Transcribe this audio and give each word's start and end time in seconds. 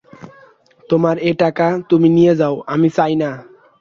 তোমার 0.89 1.15
এ 1.21 1.31
টাকা 1.39 1.67
তুমি 1.89 2.07
নিয়ে 2.09 2.33
যাও, 2.35 2.55
আমি 2.67 2.87
চাই 2.97 3.13
না। 3.15 3.29